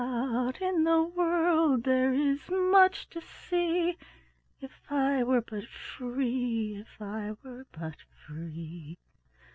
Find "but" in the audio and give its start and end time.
5.41-5.65, 7.71-7.97